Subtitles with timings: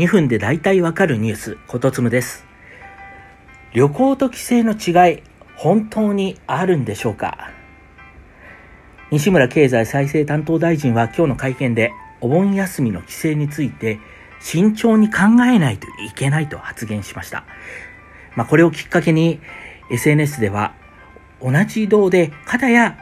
[0.00, 2.46] 2分で大体わかるニュース、ことつむです。
[3.74, 5.22] 旅行と帰省の違い、
[5.56, 7.50] 本当にあるんでしょうか？
[9.10, 11.92] 西村経済再生担当大臣は今日の会見で、
[12.22, 13.98] お盆休みの帰省について、
[14.40, 17.44] 慎重に考えないといけないと発言しました。
[18.36, 19.38] まあ、これをきっかけに、
[19.90, 20.72] SNS では、
[21.42, 22.96] 同じ移動で、片や、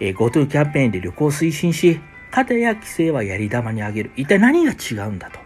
[0.00, 4.12] えー、GoTo キャンペーンで旅行を推進し、片や規制はやり玉にあげる。
[4.16, 5.41] 一体何が違うんだと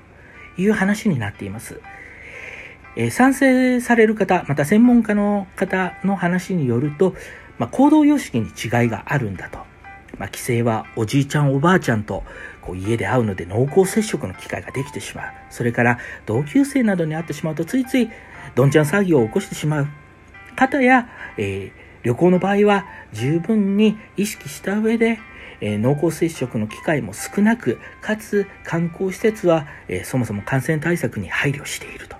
[0.57, 1.80] いう話になっています。
[2.96, 7.14] えー、賛成される方、また専門家の方の話によると、
[7.58, 9.58] まあ、行動様式に違いがあるんだと。
[10.18, 12.25] まあ、規制はおじいちゃんおばあちゃんと
[12.62, 15.32] こう家で会うので濃厚接触の機会ができてしまう。
[15.50, 18.09] それから同級生などに会ってしまうとついつい
[18.54, 19.89] どんちゃん騒ぎを起こしてしまう。
[20.57, 25.18] 方や、えー、旅行の場合は十分に意識した上で
[25.61, 32.17] えー、濃厚接触の機会も少なく、かつ観光施設は、えー、そもそも感染対策に配慮していると。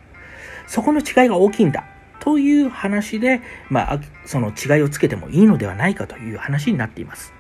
[0.67, 1.85] そこの違いが大きいんだ。
[2.21, 7.33] という話で、まあ、その違いをつけてもいいのではないかという話になっています。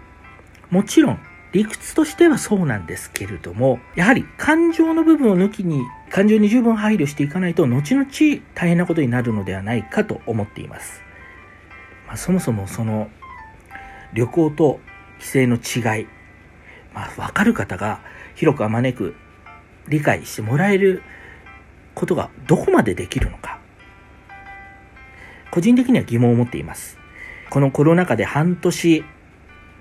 [0.70, 1.18] もちろん、
[1.52, 8.06] 理屈としてはそうなんですけれども、やはり感情の部分を抜きに、感情に十分配慮していかないと、後々
[8.54, 11.05] 大変なことになるのではないかと思っています。
[12.06, 13.10] まあ、そもそもその、
[14.12, 14.80] 旅行と
[15.18, 16.06] 規制の違い、
[16.94, 18.00] まあ、わかる方が
[18.34, 19.14] 広くあまねく
[19.88, 21.02] 理解してもらえる
[21.94, 23.58] ことがどこまでできるのか。
[25.50, 26.98] 個人的には疑問を持っています。
[27.50, 29.04] このコロナ禍で半年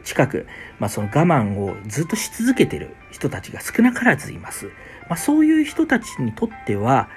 [0.03, 0.47] 近く、
[0.79, 4.67] まあ、その我慢をずっとし続けている人たちが少なからずいます。
[5.09, 7.09] まあ、そういう人たちにとっては、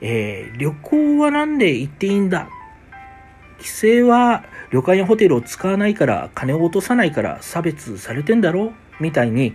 [0.00, 2.48] えー、旅行はなんで行っていいんだ？
[3.58, 8.66] 規制は旅館やホテルを使わないから金を落とさないから差別されてんだろ？
[8.66, 9.54] うみたいに、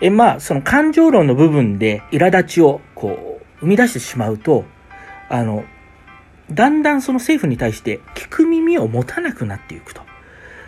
[0.00, 4.64] え、まあ、その感情論の部分で苛立ちをこう生み出してしまうと、
[5.28, 5.64] あの、
[6.50, 10.02] だんだんその政府に対して聞く耳を持たなくなっていくと。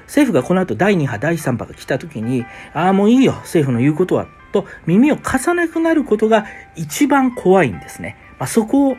[0.06, 8.16] 政府がこの後第2波、第3波が来た時に、ああ、もういいよ、政府の言うことは、と耳を貸さなくなることが一番怖いんですね。
[8.38, 8.96] まあ、そこを、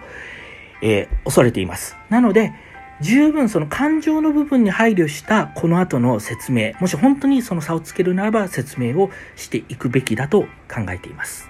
[0.84, 1.98] えー、恐れています。
[2.10, 2.54] なので、
[3.02, 11.49] 十分その感情の部分に配慮したこの後の説明、もし本当にその差をつけるならば説明をしていくべきだと考えています。